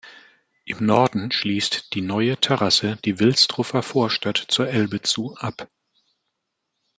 [0.65, 5.69] Im Norden schließt die Neue Terrasse die Wilsdruffer Vorstadt zur Elbe zu ab.